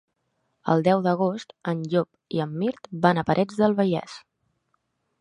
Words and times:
El 0.73 0.81
deu 0.87 1.03
d'agost 1.07 1.53
en 1.73 1.85
Llop 1.93 2.39
i 2.39 2.43
en 2.49 2.57
Mirt 2.65 2.93
van 3.07 3.23
a 3.25 3.29
Parets 3.31 3.63
del 3.63 3.81
Vallès. 3.83 4.21